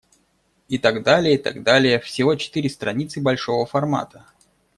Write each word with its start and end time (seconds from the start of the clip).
И 0.67 0.79
так 0.79 1.03
далее, 1.03 1.35
и 1.35 1.37
так 1.37 1.61
далее, 1.61 1.99
всего 1.99 2.33
четыре 2.33 2.71
страницы 2.71 3.21
большого 3.21 3.67
формата. 3.67 4.25